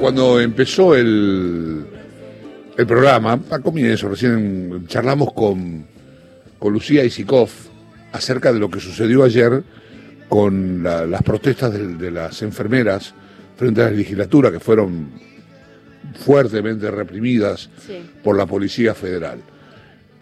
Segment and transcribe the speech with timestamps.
[0.00, 1.84] cuando empezó el,
[2.76, 5.84] el programa, a comienzo, recién charlamos con,
[6.58, 7.50] con Lucía Isikov
[8.12, 9.62] acerca de lo que sucedió ayer
[10.28, 13.14] con las protestas de, las enfermeras
[13.56, 15.10] frente a la legislatura, que fueron
[16.14, 17.68] fuertemente reprimidas
[18.22, 19.40] por la Policía Federal.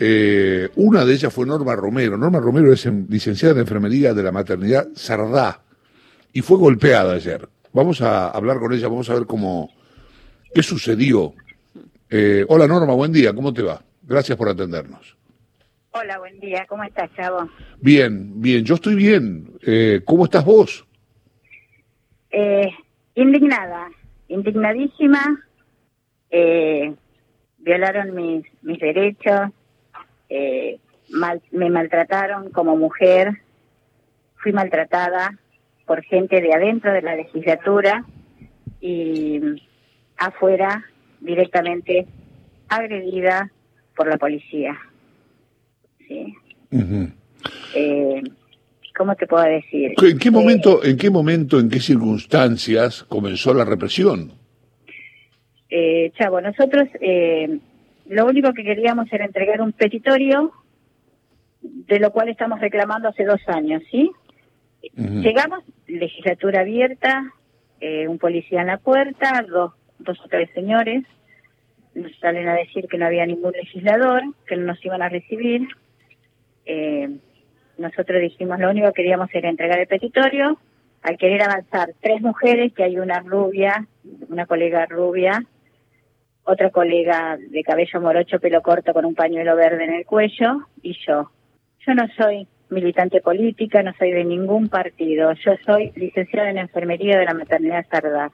[0.00, 2.16] Eh, una de ellas fue Norma Romero.
[2.16, 5.62] Norma Romero es licenciada en enfermería de la maternidad Sardá
[6.32, 7.48] y fue golpeada ayer.
[7.72, 9.70] Vamos a hablar con ella, vamos a ver cómo,
[10.54, 11.34] qué sucedió.
[12.10, 13.82] Eh, hola Norma, buen día, ¿cómo te va?
[14.02, 15.16] Gracias por atendernos.
[15.90, 17.50] Hola, buen día, ¿cómo estás, Chavo?
[17.80, 19.52] Bien, bien, yo estoy bien.
[19.66, 20.86] Eh, ¿Cómo estás vos?
[22.30, 22.70] Eh,
[23.14, 23.88] indignada,
[24.28, 25.44] indignadísima.
[27.58, 29.50] violaron mis, mis derechos,
[30.30, 33.42] me maltrataron como mujer,
[34.36, 35.38] fui maltratada,
[35.88, 38.04] por gente de adentro de la legislatura
[38.80, 39.40] y
[40.18, 40.84] afuera
[41.20, 42.06] directamente
[42.68, 43.50] agredida
[43.96, 44.78] por la policía.
[46.06, 46.34] ¿Sí?
[47.74, 48.22] Eh,
[48.96, 49.94] ¿Cómo te puedo decir?
[50.00, 54.32] ¿En qué momento, en qué momento, en qué circunstancias comenzó la represión?
[55.70, 57.58] Eh, Chavo, nosotros eh,
[58.08, 60.52] lo único que queríamos era entregar un petitorio
[61.62, 64.10] de lo cual estamos reclamando hace dos años, ¿sí?
[64.96, 67.32] Llegamos, legislatura abierta,
[67.80, 71.04] eh, un policía en la puerta, dos, dos o tres señores,
[71.94, 75.68] nos salen a decir que no había ningún legislador, que no nos iban a recibir.
[76.64, 77.08] Eh,
[77.76, 80.58] nosotros dijimos lo único que queríamos era entregar el petitorio.
[81.02, 83.86] Al querer avanzar, tres mujeres, que hay una rubia,
[84.28, 85.44] una colega rubia,
[86.42, 90.96] otra colega de cabello morocho, pelo corto con un pañuelo verde en el cuello, y
[91.06, 91.30] yo.
[91.86, 95.32] Yo no soy militante política, no soy de ningún partido.
[95.32, 98.30] Yo soy licenciada en enfermería de la maternidad Sardá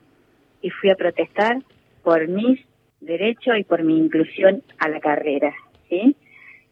[0.60, 1.58] y fui a protestar
[2.02, 2.60] por mis
[3.00, 5.54] derechos y por mi inclusión a la carrera.
[5.88, 6.16] ¿sí?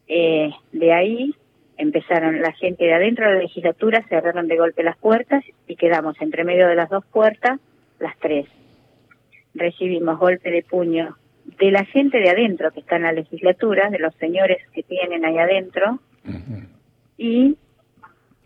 [0.07, 1.35] Eh, de ahí
[1.77, 6.15] empezaron la gente de adentro de la legislatura, cerraron de golpe las puertas y quedamos
[6.21, 7.59] entre medio de las dos puertas
[7.99, 8.47] las tres.
[9.53, 13.99] Recibimos golpe de puño de la gente de adentro que está en la legislatura, de
[13.99, 15.99] los señores que tienen ahí adentro,
[17.17, 17.57] y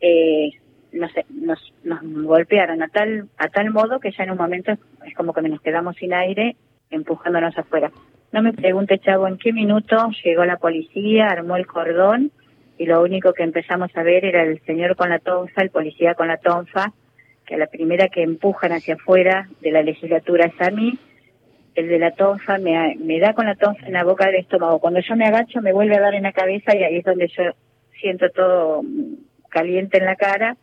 [0.02, 0.52] eh,
[0.92, 4.72] nos, nos, nos golpearon a tal, a tal modo que ya en un momento
[5.06, 6.56] es como que nos quedamos sin aire
[6.90, 7.92] empujándonos afuera.
[8.32, 12.32] No me pregunte, Chavo, en qué minuto llegó la policía, armó el cordón
[12.78, 16.14] y lo único que empezamos a ver era el señor con la tonfa, el policía
[16.14, 16.94] con la tonfa,
[17.46, 20.98] que a la primera que empujan hacia afuera de la legislatura es a mí,
[21.76, 24.80] el de la tonfa me, me da con la tonfa en la boca del estómago.
[24.80, 27.28] Cuando yo me agacho me vuelve a dar en la cabeza y ahí es donde
[27.30, 27.44] yo
[28.00, 28.84] siento todo
[29.50, 30.58] caliente en la cara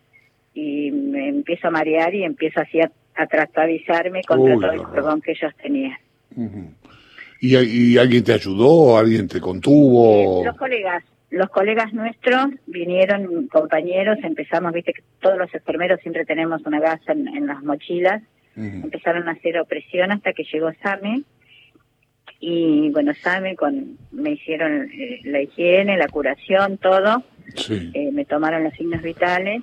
[0.52, 5.20] y me empiezo a marear y empiezo así a, a trastabizarme contra todo el cordón
[5.20, 5.98] que ellos tenían.
[7.40, 8.96] ¿Y, alguien te ayudó?
[8.96, 10.40] ¿Alguien te contuvo?
[10.40, 16.24] Eh, los colegas, los colegas nuestros vinieron, compañeros, empezamos, viste que todos los enfermeros siempre
[16.24, 18.22] tenemos una gasa en, las mochilas,
[18.56, 21.22] empezaron a hacer opresión hasta que llegó Same
[22.46, 27.22] y bueno, Same con, me hicieron eh, la higiene, la curación, todo,
[27.70, 29.62] eh, me tomaron los signos vitales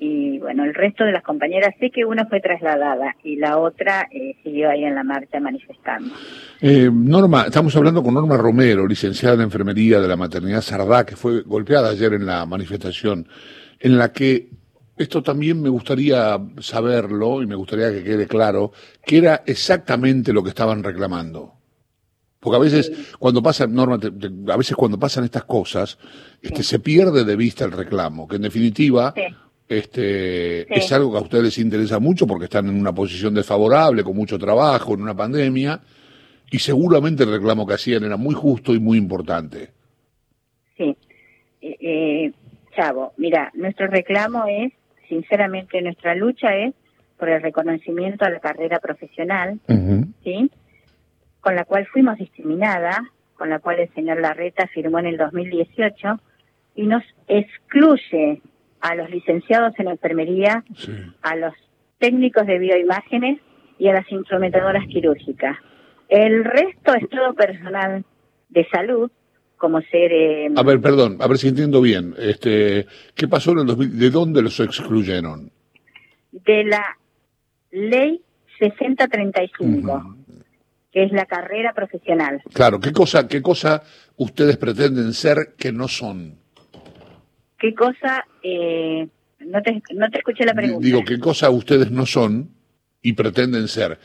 [0.00, 4.08] y bueno, el resto de las compañeras, sé que una fue trasladada y la otra
[4.10, 6.12] eh, siguió ahí en la marcha manifestando.
[6.60, 11.14] Eh, Norma, estamos hablando con Norma Romero, licenciada en enfermería de la maternidad Sardá, que
[11.14, 13.28] fue golpeada ayer en la manifestación,
[13.78, 14.48] en la que
[14.96, 18.72] esto también me gustaría saberlo y me gustaría que quede claro,
[19.04, 21.57] que era exactamente lo que estaban reclamando.
[22.40, 25.98] Porque a veces cuando pasan, Norma, a veces cuando pasan estas cosas,
[26.40, 29.12] este, se pierde de vista el reclamo, que en definitiva
[29.68, 34.02] este, Es algo que a ustedes les interesa mucho porque están en una posición desfavorable,
[34.02, 35.80] con mucho trabajo, en una pandemia,
[36.50, 39.70] y seguramente el reclamo que hacían era muy justo y muy importante.
[40.76, 40.96] Sí.
[41.60, 42.32] Eh, eh,
[42.74, 44.72] Chavo, mira, nuestro reclamo es,
[45.08, 46.72] sinceramente, nuestra lucha es
[47.18, 49.58] por el reconocimiento a la carrera profesional,
[50.24, 50.50] ¿sí?
[51.48, 53.00] Con la cual fuimos discriminadas,
[53.34, 56.20] con la cual el señor Larreta firmó en el 2018
[56.74, 58.42] y nos excluye
[58.82, 60.62] a los licenciados en enfermería,
[61.22, 61.54] a los
[61.96, 63.40] técnicos de bioimágenes
[63.78, 65.56] y a las instrumentadoras quirúrgicas.
[66.10, 68.04] El resto es todo personal
[68.50, 69.10] de salud,
[69.56, 70.12] como ser...
[70.12, 72.12] Eh, a ver, perdón, a ver si entiendo bien.
[72.18, 72.84] Este,
[73.14, 73.98] ¿Qué pasó en el 2000?
[73.98, 75.50] ¿De dónde los excluyeron?
[76.30, 76.84] De la
[77.70, 78.20] ley
[78.58, 80.17] 6035,
[80.92, 82.42] que es la carrera profesional.
[82.52, 83.82] Claro, ¿qué cosa, ¿qué cosa
[84.16, 86.38] ustedes pretenden ser que no son?
[87.58, 88.24] ¿Qué cosa?
[88.42, 89.06] Eh,
[89.40, 90.84] no, te, no te escuché la pregunta.
[90.84, 92.58] Digo, ¿qué cosa ustedes no son?
[93.02, 93.98] y pretenden ser?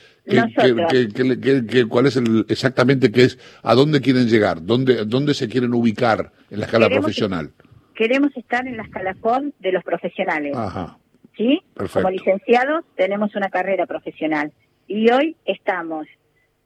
[1.90, 4.64] cuál es el, exactamente qué es, a dónde quieren llegar?
[4.64, 7.52] ¿Dónde, dónde se quieren ubicar en la escala profesional?
[7.96, 10.56] Queremos estar en la escalafón de los profesionales.
[10.56, 10.98] Ajá.
[11.36, 11.62] ¿Sí?
[11.92, 14.52] Como licenciados tenemos una carrera profesional.
[14.88, 16.08] Y hoy estamos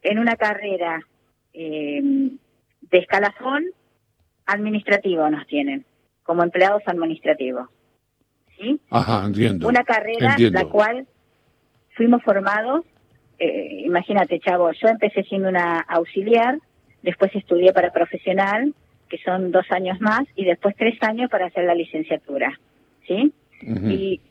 [0.10, 1.02] en una carrera
[1.54, 3.66] eh, de escalafón
[4.46, 5.86] administrativo nos tienen,
[6.24, 7.70] como empleados administrativos.
[8.58, 8.80] ¿Sí?
[8.90, 9.68] Ajá, entiendo.
[9.68, 11.06] Una carrera la cual
[11.96, 12.86] fuimos formados,
[13.38, 16.58] eh, imagínate, chavo, yo empecé siendo una auxiliar,
[17.04, 18.74] después estudié para profesional,
[19.10, 22.60] que son dos años más, y después tres años para hacer la licenciatura,
[23.06, 23.32] ¿sí?
[23.62, 24.22] Y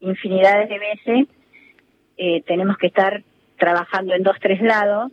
[0.00, 1.28] infinidades de veces
[2.16, 3.22] eh, tenemos que estar
[3.64, 5.10] trabajando en dos, tres lados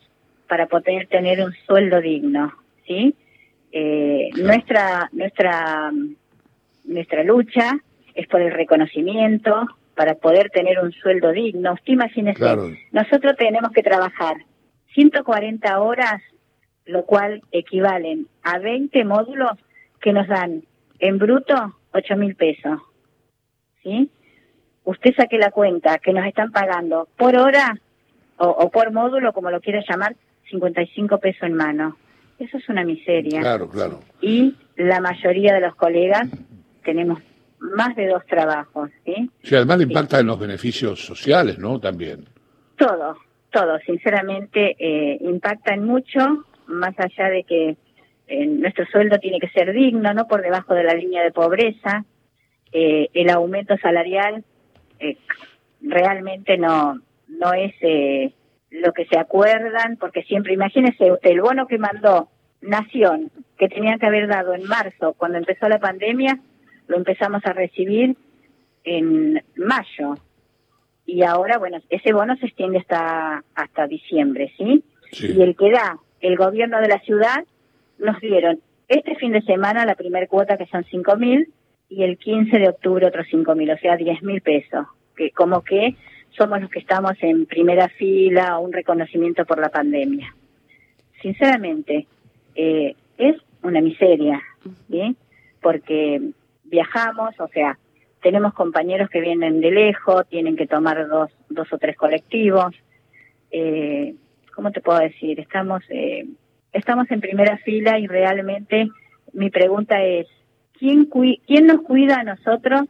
[0.50, 2.53] para poder tener un sueldo digno,
[2.86, 3.15] ¿sí?
[3.71, 5.89] Eh, nuestra, nuestra,
[6.83, 7.71] nuestra lucha
[8.13, 11.71] es por el reconocimiento, para poder tener un sueldo digno.
[11.74, 12.44] Usted imagínese,
[12.92, 14.36] nosotros tenemos que trabajar
[14.95, 16.21] 140 horas,
[16.86, 19.51] lo cual equivalen a 20 módulos
[20.01, 20.63] que nos dan
[21.00, 22.81] en bruto 8 mil pesos.
[23.81, 24.12] ¿Sí?
[24.83, 27.80] Usted saque la cuenta que nos están pagando por hora
[28.49, 30.15] o, por módulo, como lo quiera llamar,
[30.49, 31.97] 55 pesos en mano.
[32.39, 33.39] Eso es una miseria.
[33.39, 33.99] Claro, claro.
[34.19, 36.27] Y la mayoría de los colegas
[36.83, 37.19] tenemos
[37.59, 39.29] más de dos trabajos, ¿sí?
[39.43, 41.79] Sí, además le impacta en los beneficios sociales, ¿no?
[41.79, 42.25] También.
[42.75, 43.17] Todo,
[43.51, 47.77] todo, sinceramente, eh, impacta en mucho, más allá de que
[48.27, 52.05] eh, nuestro sueldo tiene que ser digno, no por debajo de la línea de pobreza,
[52.71, 54.43] eh, el aumento salarial
[54.99, 55.17] eh,
[55.81, 56.99] realmente no,
[57.39, 58.33] no es eh,
[58.69, 62.29] lo que se acuerdan, porque siempre, imagínese usted, el bono que mandó
[62.61, 66.39] Nación, que tenía que haber dado en marzo, cuando empezó la pandemia,
[66.87, 68.15] lo empezamos a recibir
[68.83, 70.15] en mayo.
[71.05, 74.83] Y ahora, bueno, ese bono se extiende hasta, hasta diciembre, ¿sí?
[75.11, 77.43] Y el que da el gobierno de la ciudad,
[77.97, 81.51] nos dieron este fin de semana la primera cuota, que son cinco mil,
[81.89, 84.85] y el 15 de octubre otros cinco mil, o sea, diez mil pesos.
[85.15, 85.95] Que como que
[86.37, 90.33] somos los que estamos en primera fila o un reconocimiento por la pandemia.
[91.21, 92.07] Sinceramente,
[92.55, 94.41] eh, es una miseria,
[94.89, 95.15] ¿sí?
[95.61, 96.21] Porque
[96.63, 97.77] viajamos, o sea,
[98.21, 102.73] tenemos compañeros que vienen de lejos, tienen que tomar dos, dos o tres colectivos.
[103.51, 104.15] Eh,
[104.55, 105.39] ¿Cómo te puedo decir?
[105.39, 106.25] Estamos, eh,
[106.71, 108.89] estamos en primera fila y realmente
[109.33, 110.27] mi pregunta es,
[110.77, 111.09] ¿quién,
[111.45, 112.83] ¿quién nos cuida a nosotros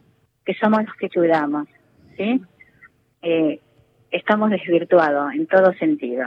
[0.44, 1.68] que somos los que cuidamos?
[2.16, 2.40] ¿Sí?
[3.22, 3.60] Eh,
[4.10, 6.24] estamos desvirtuados en todo sentido.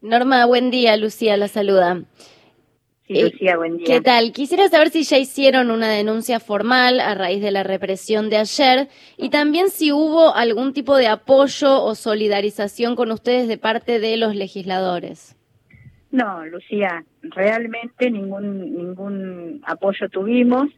[0.00, 0.96] Norma, buen día.
[0.96, 2.02] Lucía la saluda.
[3.06, 3.86] Sí, eh, Lucía, buen día.
[3.86, 4.32] ¿Qué tal?
[4.32, 8.88] Quisiera saber si ya hicieron una denuncia formal a raíz de la represión de ayer
[9.16, 14.16] y también si hubo algún tipo de apoyo o solidarización con ustedes de parte de
[14.18, 15.36] los legisladores.
[16.10, 20.68] No, Lucía, realmente ningún ningún apoyo tuvimos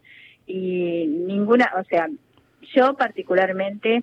[0.47, 2.09] y ninguna, o sea,
[2.75, 4.03] yo particularmente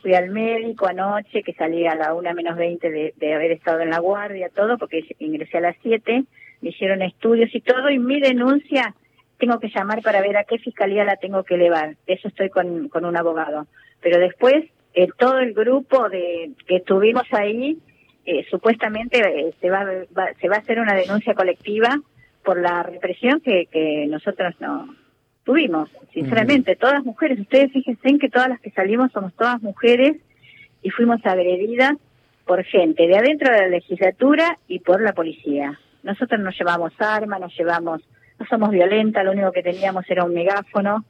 [0.00, 3.90] fui al médico anoche, que salí a la una menos veinte de, haber estado en
[3.90, 6.24] la guardia, todo, porque ingresé a las siete,
[6.60, 8.94] me hicieron estudios y todo, y mi denuncia
[9.38, 11.96] tengo que llamar para ver a qué fiscalía la tengo que elevar.
[12.06, 13.66] Eso estoy con, con un abogado.
[14.00, 14.64] Pero después,
[14.94, 17.78] eh, todo el grupo de que estuvimos ahí,
[18.24, 19.84] eh, supuestamente eh, se, va,
[20.40, 22.00] se va a hacer una denuncia colectiva
[22.44, 24.94] por la represión que, que nosotros no,
[25.44, 27.40] tuvimos, sinceramente, todas mujeres.
[27.40, 30.16] Ustedes fíjense en que todas las que salimos somos todas mujeres
[30.82, 31.94] y fuimos agredidas
[32.46, 35.78] por gente de adentro de la legislatura y por la policía.
[36.02, 38.02] Nosotros no llevamos armas, no llevamos,
[38.38, 41.04] no somos violentas, lo único que teníamos era un megáfono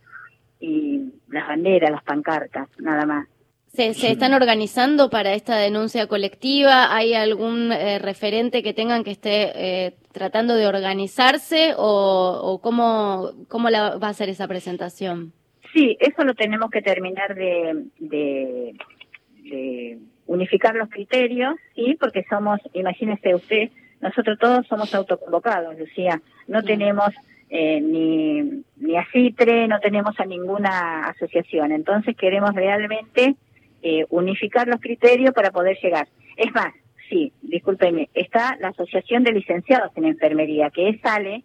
[0.60, 3.26] y las banderas, las pancartas, nada más.
[3.74, 6.94] ¿Se, están organizando para esta denuncia colectiva?
[6.94, 13.70] ¿Hay algún eh, referente que tengan que esté eh, tratando de organizarse o, cómo, cómo
[13.70, 15.32] la, va a ser esa presentación?
[15.72, 21.96] Sí, eso lo tenemos que terminar de, de, unificar los criterios, ¿sí?
[21.98, 23.70] Porque somos, imagínese usted,
[24.02, 26.20] nosotros todos somos autoconvocados, Lucía.
[26.46, 27.08] No tenemos
[27.48, 31.72] eh, ni, ni a CITRE, no tenemos a ninguna asociación.
[31.72, 33.34] Entonces queremos realmente
[33.82, 36.08] eh, unificar los criterios para poder llegar.
[36.36, 36.72] Es más,
[37.08, 41.44] sí, discúlpeme, está la Asociación de Licenciados en Enfermería, que es sale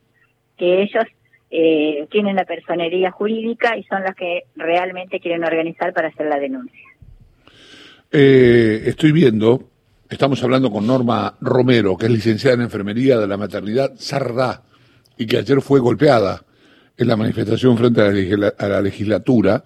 [0.58, 1.04] que ellos
[1.50, 6.40] eh, tienen la personería jurídica y son las que realmente quieren organizar para hacer la
[6.40, 6.80] denuncia.
[8.12, 9.70] Eh, estoy viendo,
[10.10, 14.64] estamos hablando con Norma Romero, que es licenciada en Enfermería de la Maternidad Sardá
[15.18, 16.44] y que ayer fue golpeada
[16.98, 19.64] en la manifestación frente a la legislatura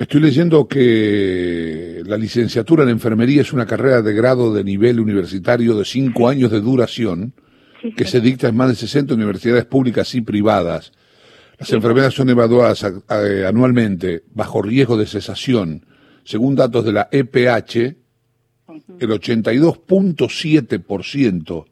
[0.00, 5.76] Estoy leyendo que la licenciatura en enfermería es una carrera de grado de nivel universitario
[5.76, 7.34] de cinco años de duración
[7.94, 10.92] que se dicta en más de 60 universidades públicas y privadas.
[11.58, 15.84] Las enfermeras son evaluadas eh, anualmente bajo riesgo de cesación.
[16.24, 17.94] Según datos de la EPH,
[19.00, 21.66] el 82.7%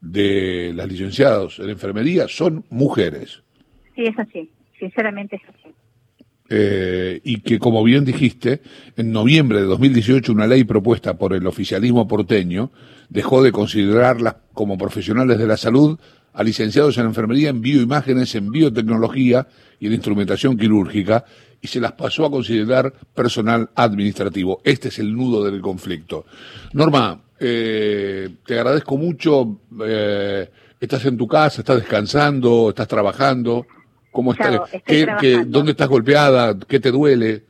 [0.00, 3.42] de las licenciadas en enfermería son mujeres.
[3.96, 4.48] Sí, es así.
[4.78, 5.63] Sinceramente es así.
[6.50, 8.60] Eh, y que, como bien dijiste,
[8.96, 12.70] en noviembre de 2018 una ley propuesta por el oficialismo porteño
[13.08, 15.98] dejó de considerarlas como profesionales de la salud
[16.34, 19.46] a licenciados en enfermería en bioimágenes, en biotecnología
[19.80, 21.24] y en instrumentación quirúrgica
[21.62, 24.60] y se las pasó a considerar personal administrativo.
[24.64, 26.26] Este es el nudo del conflicto.
[26.74, 29.60] Norma, eh, te agradezco mucho.
[29.82, 33.66] Eh, estás en tu casa, estás descansando, estás trabajando.
[34.14, 34.60] ¿Cómo estás?
[35.48, 36.56] ¿Dónde estás golpeada?
[36.68, 37.42] ¿Qué te duele?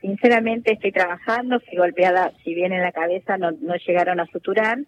[0.00, 4.78] Sinceramente estoy trabajando, estoy golpeada, si bien en la cabeza no, no llegaron a suturar,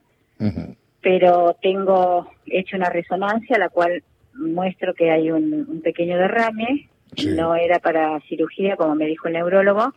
[1.00, 4.02] pero tengo hecho una resonancia, la cual
[4.34, 6.88] muestro que hay un, pequeño derrame,
[7.36, 9.94] no era para cirugía como me dijo el neurólogo,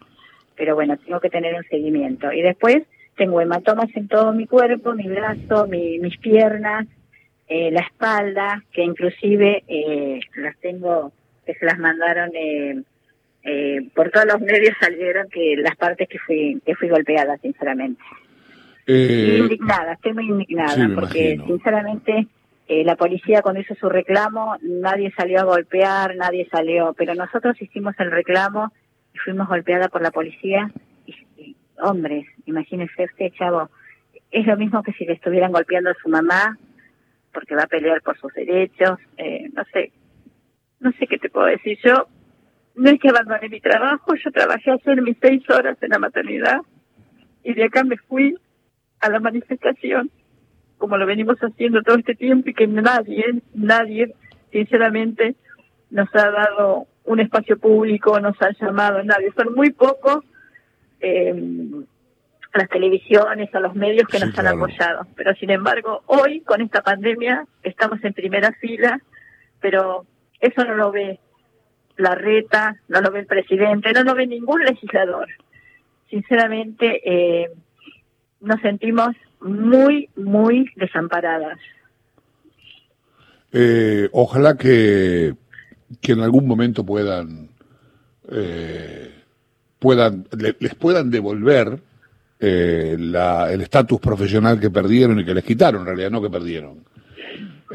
[0.56, 2.32] pero bueno, tengo que tener un seguimiento.
[2.32, 2.84] Y después
[3.18, 6.86] tengo hematomas en todo mi cuerpo, mi brazo, mis piernas,
[7.48, 11.12] eh, la espalda, que inclusive eh, las tengo
[11.46, 12.84] que se las mandaron eh,
[13.44, 18.02] eh, por todos los medios salieron que las partes que fui que fui golpeada sinceramente.
[18.88, 22.28] Eh, indignada estoy muy indignada porque sinceramente
[22.68, 27.62] eh, la policía cuando hizo su reclamo nadie salió a golpear nadie salió pero nosotros
[27.62, 28.74] hicimos el reclamo
[29.14, 30.70] y fuimos golpeadas por la policía
[31.06, 33.70] y, hombres imagínese usted chavo
[34.32, 36.58] es lo mismo que si le estuvieran golpeando a su mamá
[37.34, 39.92] porque va a pelear por sus derechos eh, no sé
[40.84, 41.78] no sé qué te puedo decir.
[41.84, 42.08] Yo
[42.76, 46.60] no es que abandoné mi trabajo, yo trabajé hacer mis seis horas en la maternidad
[47.44, 48.36] y de acá me fui
[49.00, 50.12] a la manifestación,
[50.78, 54.14] como lo venimos haciendo todo este tiempo y que nadie, nadie,
[54.52, 55.36] sinceramente,
[55.90, 59.32] nos ha dado un espacio público, nos ha llamado, nadie.
[59.36, 60.24] Son muy pocos
[61.00, 61.34] eh,
[62.54, 65.08] las televisiones o los medios que nos han apoyado.
[65.16, 69.00] Pero sin embargo, hoy, con esta pandemia, estamos en primera fila,
[69.60, 70.06] pero
[70.44, 71.20] eso no lo ve
[71.98, 75.28] la reta, no lo ve el presidente, no lo ve ningún legislador.
[76.10, 77.50] Sinceramente, eh,
[78.42, 81.58] nos sentimos muy, muy desamparadas.
[83.54, 85.34] Eh, ojalá que,
[86.02, 87.50] que en algún momento puedan,
[88.30, 89.12] eh,
[89.80, 90.28] puedan
[90.60, 91.80] les puedan devolver
[92.40, 96.84] la, el estatus profesional que perdieron y que les quitaron, en realidad no que perdieron.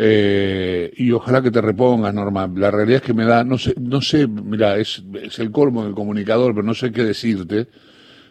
[0.00, 2.48] Eh, y ojalá que te repongas, Norma.
[2.54, 5.82] La realidad es que me da, no sé, no sé, mira, es, es el colmo
[5.82, 7.66] del comunicador, pero no sé qué decirte,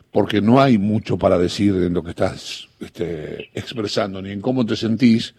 [0.09, 4.65] porque no hay mucho para decir en lo que estás este, expresando, ni en cómo
[4.65, 5.35] te sentís,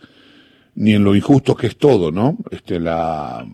[0.75, 2.37] ni en lo injusto que es todo, ¿no?
[2.51, 3.47] Este, la,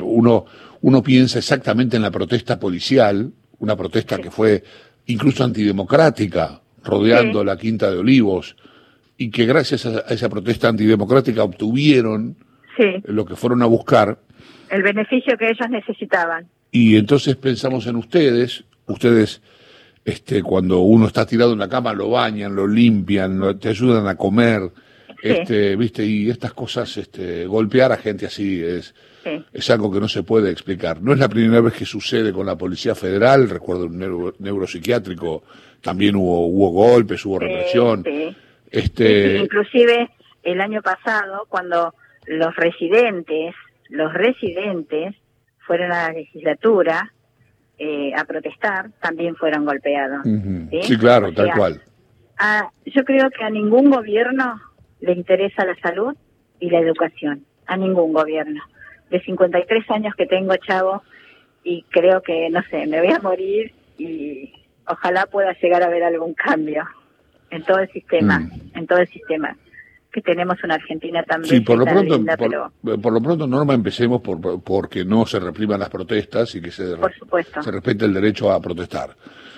[0.00, 0.46] uno,
[0.80, 4.64] uno piensa exactamente en la protesta policial, una protesta que fue
[5.06, 8.56] incluso antidemocrática, rodeando la Quinta de Olivos,
[9.18, 12.36] y que gracias a, esa protesta antidemocrática obtuvieron
[13.04, 14.18] lo que fueron a buscar.
[14.70, 16.46] El beneficio que ellos necesitaban.
[16.70, 19.40] Y entonces pensamos en ustedes, ustedes
[20.04, 24.16] este, cuando uno está tirado en la cama lo bañan, lo limpian, te ayudan a
[24.16, 24.70] comer,
[25.22, 28.94] este, viste, y estas cosas, este, golpear a gente así es,
[29.52, 31.02] es algo que no se puede explicar.
[31.02, 35.42] No es la primera vez que sucede con la Policía Federal, recuerdo un neuropsiquiátrico,
[35.80, 38.04] también hubo, hubo golpes, hubo represión.
[38.70, 39.38] Este...
[39.38, 40.10] inclusive
[40.42, 41.94] el año pasado, cuando
[42.26, 43.54] los residentes,
[43.88, 45.14] los residentes
[45.66, 47.12] fueron a la legislatura
[47.78, 50.22] eh, a protestar, también fueron golpeados.
[50.24, 50.96] ¿sí?
[50.98, 51.82] claro, tal cual.
[52.86, 54.60] yo creo que a ningún gobierno
[55.00, 56.16] le interesa la salud
[56.60, 58.62] y la educación, a ningún gobierno.
[59.10, 61.02] De 53 años que tengo, chavo,
[61.62, 64.52] y creo que, no sé, me voy a morir y
[64.86, 66.84] ojalá pueda llegar a ver algún cambio
[67.50, 68.78] en todo el sistema, mm.
[68.78, 69.56] en todo el sistema
[70.16, 71.56] que tenemos una Argentina también.
[71.56, 72.18] Sí, por lo pronto,
[73.02, 76.96] por, lo pronto, Norma, empecemos por, porque no se repriman las protestas y que se,
[77.60, 79.14] se respete el derecho a protestar.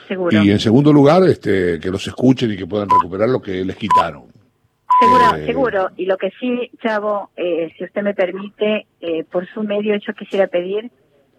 [0.09, 0.43] Seguro.
[0.43, 3.77] Y en segundo lugar, este, que los escuchen y que puedan recuperar lo que les
[3.77, 4.25] quitaron.
[4.99, 5.91] Seguro, eh, seguro.
[5.97, 10.13] Y lo que sí, Chavo, eh, si usted me permite, eh, por su medio yo
[10.15, 10.91] quisiera pedir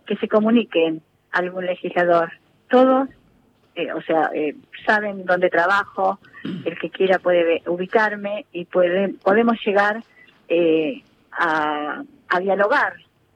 [0.07, 1.01] que se comuniquen
[1.31, 2.31] algún legislador.
[2.69, 3.09] Todos
[3.75, 9.57] eh, o sea, eh, saben dónde trabajo, el que quiera puede ubicarme y puede, podemos
[9.65, 10.03] llegar
[10.47, 12.03] eh, a,
[12.41, 12.93] dialogar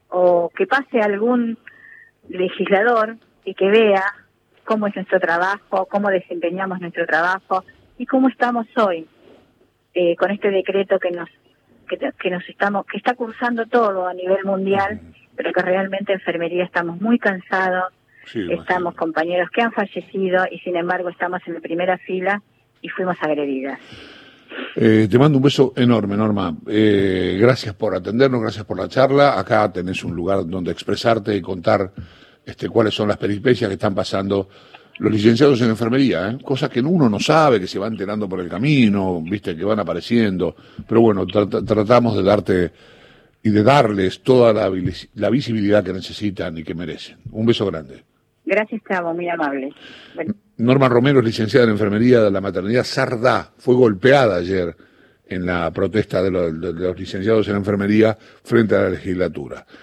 [0.10, 1.58] o que pase algún
[2.30, 4.04] legislador y que vea
[4.64, 7.64] cómo es nuestro trabajo, cómo desempeñamos nuestro trabajo
[7.98, 9.08] y cómo estamos hoy
[9.94, 11.30] eh, con este decreto que nos
[11.88, 15.02] que, nos estamos que está cursando todo a nivel mundial,
[15.36, 17.94] pero que realmente enfermería estamos muy cansados,
[18.34, 22.42] estamos compañeros que han fallecido y sin embargo estamos en la primera fila
[22.82, 23.80] y fuimos agredidas.
[24.76, 26.56] Eh, te mando un beso enorme, Norma.
[26.68, 29.40] Eh, gracias por atendernos, gracias por la charla.
[29.40, 31.92] Acá tenés un lugar donde expresarte y contar
[32.46, 34.48] este, cuáles son las peripecias que están pasando
[35.00, 36.38] los licenciados en enfermería, ¿eh?
[36.44, 39.80] cosas que uno no sabe, que se va enterando por el camino, viste, que van
[39.80, 40.56] apareciendo.
[40.88, 42.72] Pero bueno, tratamos de darte
[43.42, 44.72] y de darles toda la,
[45.16, 47.18] la, visibilidad que necesitan y que merecen.
[47.32, 48.04] Un beso grande.
[48.46, 49.74] Gracias, Chavo, muy amable.
[50.58, 53.52] Norma Romero es licenciada en enfermería de la maternidad Sardá.
[53.58, 54.76] Fue golpeada ayer
[55.26, 59.66] en la protesta de los licenciados en enfermería frente a la legislatura.